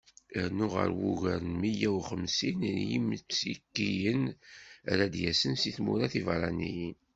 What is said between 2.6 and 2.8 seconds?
n